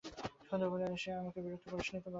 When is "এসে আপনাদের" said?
0.93-1.33